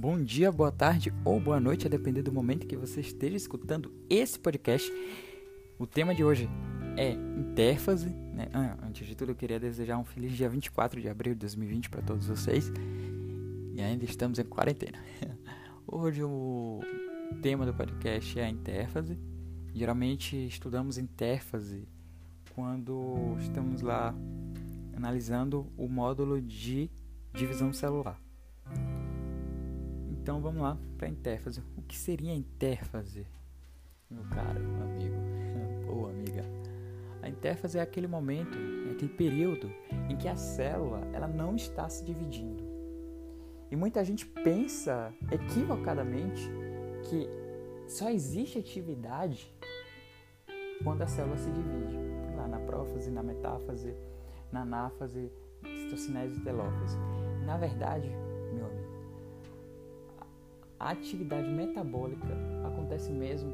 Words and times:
Bom 0.00 0.22
dia, 0.22 0.52
boa 0.52 0.70
tarde 0.70 1.12
ou 1.24 1.40
boa 1.40 1.58
noite, 1.58 1.84
a 1.84 1.90
depender 1.90 2.22
do 2.22 2.32
momento 2.32 2.68
que 2.68 2.76
você 2.76 3.00
esteja 3.00 3.36
escutando 3.36 3.92
esse 4.08 4.38
podcast. 4.38 4.88
O 5.76 5.88
tema 5.88 6.14
de 6.14 6.22
hoje 6.22 6.48
é 6.96 7.10
intérfase. 7.10 8.08
Né? 8.08 8.48
Ah, 8.52 8.78
antes 8.80 9.04
de 9.04 9.16
tudo, 9.16 9.32
eu 9.32 9.34
queria 9.34 9.58
desejar 9.58 9.98
um 9.98 10.04
feliz 10.04 10.30
dia 10.36 10.48
24 10.48 11.00
de 11.00 11.08
abril 11.08 11.34
de 11.34 11.40
2020 11.40 11.90
para 11.90 12.00
todos 12.00 12.28
vocês. 12.28 12.70
E 13.74 13.82
ainda 13.82 14.04
estamos 14.04 14.38
em 14.38 14.44
quarentena. 14.44 14.98
Hoje 15.84 16.22
o 16.22 16.78
tema 17.42 17.66
do 17.66 17.74
podcast 17.74 18.38
é 18.38 18.44
a 18.44 18.48
intérfase. 18.48 19.18
Geralmente 19.74 20.46
estudamos 20.46 20.96
intérfase 20.96 21.88
quando 22.54 23.36
estamos 23.40 23.82
lá 23.82 24.14
analisando 24.96 25.66
o 25.76 25.88
módulo 25.88 26.40
de 26.40 26.88
divisão 27.34 27.72
celular. 27.72 28.20
Então 30.28 30.42
vamos 30.42 30.60
lá 30.60 30.76
para 30.98 31.06
a 31.06 31.10
intérfase. 31.10 31.62
O 31.74 31.80
que 31.80 31.96
seria 31.96 32.32
a 32.32 32.36
intérfase, 32.36 33.26
meu 34.10 34.22
caro 34.24 34.60
amigo 34.82 35.16
ou 35.88 36.06
amiga? 36.06 36.44
A 37.22 37.30
intérfase 37.30 37.78
é 37.78 37.80
aquele 37.80 38.06
momento, 38.06 38.58
é 38.86 38.92
aquele 38.92 39.10
período 39.14 39.72
em 40.06 40.18
que 40.18 40.28
a 40.28 40.36
célula 40.36 41.00
ela 41.14 41.26
não 41.26 41.56
está 41.56 41.88
se 41.88 42.04
dividindo. 42.04 42.62
E 43.70 43.74
muita 43.74 44.04
gente 44.04 44.26
pensa 44.26 45.14
equivocadamente 45.32 46.46
que 47.08 47.26
só 47.88 48.10
existe 48.10 48.58
atividade 48.58 49.50
quando 50.84 51.00
a 51.00 51.06
célula 51.06 51.38
se 51.38 51.50
divide. 51.50 51.96
Lá 52.36 52.46
na 52.46 52.58
prófase, 52.58 53.10
na 53.10 53.22
metáfase, 53.22 53.96
na 54.52 54.60
anáfase, 54.60 55.32
citocinese 55.64 56.38
e 56.38 56.44
telófase. 56.44 56.98
Na 57.46 57.56
verdade, 57.56 58.12
a 60.78 60.90
atividade 60.90 61.48
metabólica 61.48 62.36
acontece 62.64 63.10
mesmo 63.12 63.52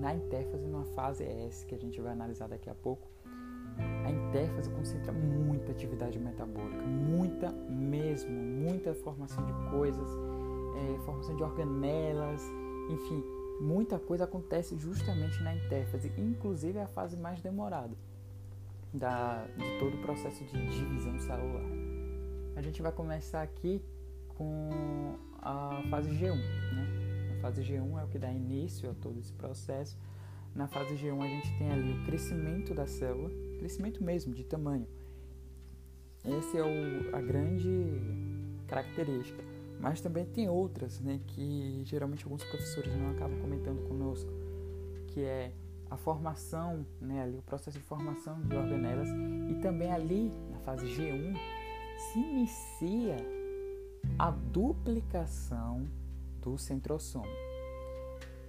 na 0.00 0.14
intérfase, 0.14 0.66
numa 0.66 0.84
fase 0.86 1.24
S, 1.24 1.64
que 1.64 1.74
a 1.74 1.78
gente 1.78 2.00
vai 2.00 2.12
analisar 2.12 2.48
daqui 2.48 2.68
a 2.68 2.74
pouco. 2.74 3.08
A 4.04 4.10
intérfase 4.10 4.70
concentra 4.70 5.12
muita 5.12 5.72
atividade 5.72 6.18
metabólica, 6.18 6.82
muita 6.82 7.50
mesmo, 7.52 8.32
muita 8.32 8.94
formação 8.94 9.44
de 9.44 9.52
coisas, 9.70 10.08
é, 10.76 10.98
formação 11.04 11.36
de 11.36 11.42
organelas, 11.42 12.42
enfim, 12.90 13.22
muita 13.60 13.98
coisa 13.98 14.24
acontece 14.24 14.76
justamente 14.76 15.42
na 15.42 15.54
intérfase, 15.54 16.12
inclusive 16.16 16.78
a 16.78 16.86
fase 16.86 17.16
mais 17.16 17.40
demorada 17.40 17.94
da, 18.92 19.46
de 19.56 19.78
todo 19.78 19.94
o 19.94 20.02
processo 20.02 20.44
de 20.44 20.68
divisão 20.68 21.18
celular. 21.18 21.64
A 22.54 22.62
gente 22.62 22.80
vai 22.80 22.92
começar 22.92 23.42
aqui 23.42 23.82
com 24.28 25.16
a 25.40 25.82
fase 25.90 26.10
G1. 26.10 26.36
Né? 26.36 27.36
A 27.38 27.40
fase 27.42 27.62
G1 27.62 28.00
é 28.00 28.04
o 28.04 28.08
que 28.08 28.18
dá 28.18 28.30
início 28.30 28.90
a 28.90 28.94
todo 28.94 29.18
esse 29.18 29.32
processo. 29.32 29.98
Na 30.54 30.66
fase 30.66 30.94
G1 30.94 31.22
a 31.22 31.28
gente 31.28 31.58
tem 31.58 31.70
ali 31.70 31.92
o 31.92 32.04
crescimento 32.06 32.74
da 32.74 32.86
célula, 32.86 33.30
crescimento 33.58 34.02
mesmo 34.02 34.34
de 34.34 34.44
tamanho. 34.44 34.86
Essa 36.24 36.58
é 36.58 36.62
o, 36.62 37.14
a 37.14 37.20
grande 37.20 37.68
característica. 38.66 39.42
Mas 39.78 40.00
também 40.00 40.24
tem 40.24 40.48
outras, 40.48 41.00
né, 41.00 41.20
que 41.26 41.82
geralmente 41.84 42.24
alguns 42.24 42.42
professores 42.42 42.96
não 42.96 43.10
acabam 43.10 43.38
comentando 43.40 43.86
conosco, 43.86 44.30
que 45.08 45.20
é 45.20 45.52
a 45.90 45.96
formação, 45.96 46.86
né, 47.00 47.22
ali 47.22 47.38
o 47.38 47.42
processo 47.42 47.78
de 47.78 47.84
formação 47.84 48.40
de 48.42 48.56
organelas 48.56 49.08
e 49.50 49.54
também 49.60 49.92
ali 49.92 50.32
na 50.50 50.58
fase 50.60 50.86
G1 50.86 51.36
se 51.96 52.18
inicia 52.18 53.16
a 54.18 54.30
duplicação 54.30 55.86
do 56.40 56.56
centrosomo. 56.56 57.26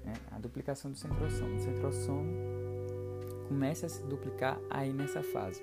Né? 0.03 0.13
A 0.31 0.39
duplicação 0.39 0.91
do 0.91 0.97
centrosomo. 0.97 1.55
O 1.55 1.59
centrosomo 1.59 2.31
começa 3.47 3.85
a 3.85 3.89
se 3.89 4.03
duplicar 4.03 4.59
aí 4.69 4.93
nessa 4.93 5.21
fase. 5.21 5.61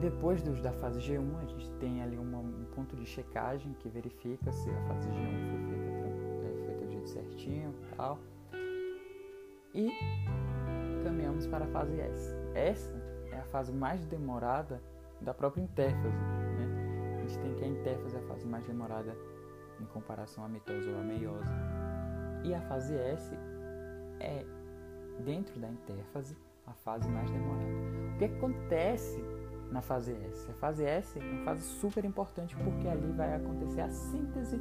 Depois 0.00 0.42
dos, 0.42 0.60
da 0.60 0.72
fase 0.72 1.00
G1, 1.00 1.38
a 1.42 1.44
gente 1.44 1.70
tem 1.72 2.02
ali 2.02 2.16
uma, 2.16 2.38
um 2.38 2.64
ponto 2.74 2.96
de 2.96 3.04
checagem 3.04 3.74
que 3.74 3.88
verifica 3.88 4.52
se 4.52 4.70
a 4.70 4.80
fase 4.86 5.08
G1 5.08 5.50
foi 5.50 5.68
feita, 5.68 6.06
é, 6.46 6.66
feita 6.66 6.84
do 6.84 6.90
jeito 6.90 7.08
certinho 7.08 7.74
e 7.74 7.96
tal. 7.96 8.18
E 9.74 9.90
caminhamos 11.04 11.46
para 11.46 11.64
a 11.64 11.68
fase 11.68 12.00
S. 12.00 12.34
Essa 12.54 12.94
é 13.32 13.38
a 13.38 13.44
fase 13.44 13.72
mais 13.72 14.06
demorada 14.06 14.80
da 15.20 15.34
própria 15.34 15.62
intérfase 15.62 16.16
gente 17.28 17.38
tem 17.40 17.54
que 17.54 17.64
a 17.64 17.68
intérfase 17.68 18.16
é 18.16 18.18
a 18.18 18.22
fase 18.22 18.46
mais 18.46 18.66
demorada 18.66 19.16
em 19.80 19.84
comparação 19.86 20.44
à 20.44 20.48
mitose 20.48 20.88
ou 20.88 20.98
à 20.98 21.02
meiose. 21.02 21.52
E 22.44 22.54
a 22.54 22.60
fase 22.62 22.94
S 22.94 23.34
é, 24.20 24.44
dentro 25.24 25.58
da 25.60 25.68
intérfase, 25.68 26.36
a 26.66 26.72
fase 26.72 27.08
mais 27.08 27.30
demorada. 27.30 27.70
O 28.14 28.18
que 28.18 28.24
acontece 28.24 29.22
na 29.70 29.82
fase 29.82 30.12
S? 30.12 30.50
A 30.50 30.54
fase 30.54 30.84
S 30.84 31.18
é 31.18 31.22
uma 31.22 31.44
fase 31.44 31.62
super 31.62 32.04
importante 32.04 32.56
porque 32.56 32.88
ali 32.88 33.12
vai 33.12 33.34
acontecer 33.34 33.82
a 33.82 33.90
síntese 33.90 34.58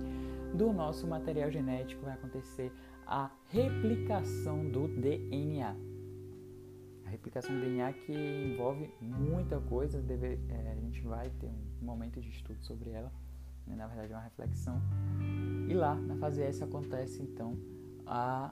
do 0.53 0.71
nosso 0.71 1.07
material 1.07 1.49
genético, 1.49 2.03
vai 2.03 2.13
acontecer 2.13 2.71
a 3.05 3.29
replicação 3.49 4.69
do 4.69 4.87
DNA. 4.87 5.75
A 7.07 7.09
replicação 7.09 7.57
DNA 7.57 7.93
que 7.93 8.11
envolve 8.11 8.91
muita 8.99 9.61
coisa, 9.61 10.01
deve, 10.01 10.37
é, 10.49 10.71
a 10.73 10.75
gente 10.75 11.01
vai 11.01 11.29
ter 11.29 11.47
um 11.47 11.85
momento 11.85 12.19
de 12.19 12.29
estudo 12.29 12.61
sobre 12.61 12.89
ela, 12.89 13.09
né? 13.65 13.77
na 13.77 13.87
verdade 13.87 14.11
é 14.11 14.15
uma 14.17 14.23
reflexão. 14.23 14.81
E 15.69 15.73
lá, 15.73 15.95
na 15.95 16.17
fase 16.17 16.41
S, 16.41 16.61
acontece 16.61 17.21
então 17.21 17.57
a, 18.05 18.51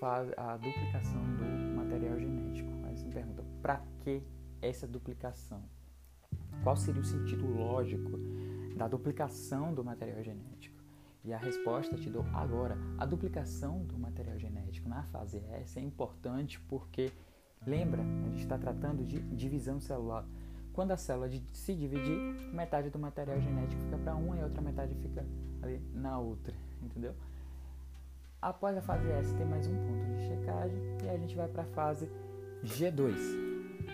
fase, 0.00 0.32
a 0.36 0.56
duplicação 0.56 1.22
do 1.36 1.76
material 1.76 2.18
genético. 2.18 2.68
Aí 2.82 2.96
você 2.96 3.06
me 3.06 3.12
pergunta, 3.12 3.44
para 3.62 3.80
que 4.02 4.24
essa 4.60 4.84
duplicação? 4.84 5.62
Qual 6.64 6.76
seria 6.76 7.00
o 7.00 7.04
sentido 7.04 7.46
lógico 7.46 8.10
da 8.76 8.88
duplicação 8.88 9.72
do 9.72 9.84
material 9.84 10.20
genético? 10.24 10.76
E 11.24 11.32
a 11.32 11.38
resposta 11.38 11.96
te 11.96 12.10
dou 12.10 12.24
agora. 12.32 12.76
A 12.96 13.06
duplicação 13.06 13.84
do 13.84 13.96
material 13.96 14.36
genético 14.36 14.88
na 14.88 15.04
fase 15.04 15.38
S 15.52 15.78
é 15.78 15.82
importante 15.82 16.60
porque, 16.62 17.12
lembra, 17.66 18.02
a 18.02 18.30
gente 18.30 18.42
está 18.42 18.58
tratando 18.58 19.04
de 19.04 19.20
divisão 19.34 19.80
celular. 19.80 20.24
Quando 20.72 20.92
a 20.92 20.96
célula 20.96 21.28
se 21.52 21.74
dividir, 21.74 22.18
metade 22.52 22.88
do 22.90 22.98
material 22.98 23.40
genético 23.40 23.82
fica 23.82 23.98
para 23.98 24.14
uma 24.14 24.36
e 24.36 24.40
a 24.40 24.44
outra 24.44 24.62
metade 24.62 24.94
fica 24.94 25.26
ali 25.60 25.82
na 25.92 26.18
outra, 26.18 26.54
entendeu? 26.80 27.14
Após 28.40 28.76
a 28.76 28.80
fase 28.80 29.10
S 29.10 29.34
tem 29.34 29.44
mais 29.44 29.66
um 29.66 29.74
ponto 29.74 30.04
de 30.14 30.28
checagem 30.28 30.78
e 31.02 31.08
a 31.08 31.16
gente 31.16 31.34
vai 31.34 31.48
para 31.48 31.62
a 31.62 31.66
fase 31.66 32.08
G2. 32.64 33.16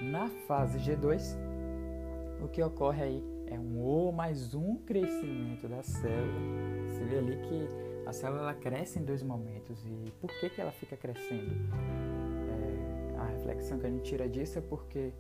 Na 0.02 0.28
fase 0.46 0.78
G2, 0.78 1.36
o 2.42 2.48
que 2.48 2.62
ocorre 2.62 3.02
aí 3.02 3.24
é 3.46 3.58
um 3.58 3.78
ou 3.80 4.12
mais 4.12 4.54
um 4.54 4.76
crescimento 4.76 5.66
da 5.66 5.82
célula. 5.82 6.88
Você 6.88 7.04
vê 7.04 7.18
ali 7.18 7.36
que 7.48 7.68
a 8.06 8.12
célula 8.12 8.52
cresce 8.52 8.98
em 8.98 9.04
dois 9.04 9.22
momentos 9.22 9.82
e 9.86 10.12
por 10.20 10.28
que, 10.38 10.50
que 10.50 10.60
ela 10.60 10.72
fica 10.72 10.96
crescendo? 10.96 11.54
A 13.24 13.26
reflexão 13.26 13.78
que 13.78 13.86
a 13.86 13.90
gente 13.90 14.02
tira 14.02 14.28
disso 14.28 14.58
é 14.58 14.60
porque 14.60 15.12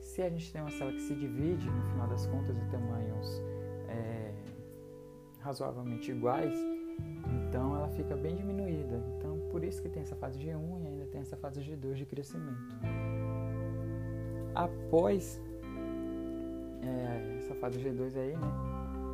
se 0.00 0.22
a 0.22 0.30
gente 0.30 0.50
tem 0.50 0.62
uma 0.62 0.70
célula 0.70 0.96
que 0.96 1.02
se 1.02 1.14
divide, 1.14 1.68
no 1.70 1.82
final 1.90 2.08
das 2.08 2.26
contas, 2.26 2.56
em 2.56 2.68
tamanhos 2.70 3.42
é, 3.86 4.32
razoavelmente 5.40 6.10
iguais, 6.10 6.54
então 7.48 7.76
ela 7.76 7.88
fica 7.88 8.16
bem 8.16 8.34
diminuída. 8.34 9.02
Então, 9.18 9.38
por 9.50 9.62
isso 9.62 9.82
que 9.82 9.90
tem 9.90 10.02
essa 10.02 10.16
fase 10.16 10.38
G1 10.38 10.82
e 10.82 10.86
ainda 10.86 11.06
tem 11.06 11.20
essa 11.20 11.36
fase 11.36 11.60
G2 11.60 11.94
de 11.94 12.06
crescimento. 12.06 12.76
Após 14.54 15.40
é, 16.82 17.38
essa 17.38 17.54
fase 17.56 17.78
G2 17.78 18.16
aí, 18.16 18.36
né, 18.36 18.52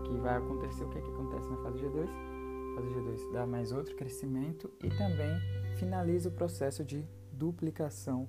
que 0.05 0.17
vai 0.19 0.37
acontecer, 0.37 0.85
o 0.85 0.89
que, 0.91 1.01
que 1.01 1.11
acontece 1.11 1.49
na 1.51 1.57
fase 1.59 1.79
G2? 1.79 2.09
A 2.09 2.75
fase 2.77 2.95
G2 2.95 3.33
dá 3.33 3.45
mais 3.45 3.73
outro 3.73 3.97
crescimento 3.97 4.71
e 4.85 4.89
também 4.89 5.35
finaliza 5.77 6.29
o 6.29 6.33
processo 6.33 6.85
de 6.85 7.05
duplicação 7.37 8.29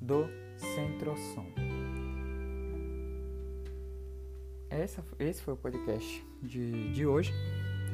do 0.00 0.26
centrosomo. 0.56 1.68
essa, 4.70 5.04
esse 5.18 5.42
foi 5.42 5.54
o 5.54 5.56
podcast 5.56 6.24
de, 6.42 6.92
de 6.92 7.06
hoje, 7.06 7.32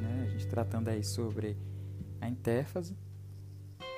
né? 0.01 0.27
A 0.27 0.31
gente 0.31 0.47
tratando 0.47 0.89
aí 0.89 1.03
sobre 1.03 1.57
a 2.21 2.29
intérfase. 2.29 2.97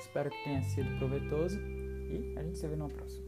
Espero 0.01 0.31
que 0.31 0.45
tenha 0.45 0.63
sido 0.63 0.97
proveitoso 0.99 1.59
e 1.59 2.35
a 2.39 2.43
gente 2.43 2.59
se 2.59 2.67
vê 2.67 2.77
no 2.77 2.89
próximo. 2.89 3.26